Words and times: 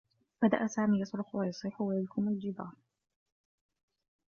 بدأ 0.41 0.67
سامي 0.67 0.99
يصرخ 1.01 1.35
و 1.35 1.43
يصيح 1.43 1.81
و 1.81 1.91
يلكم 1.91 2.27
الجدار. 2.27 2.73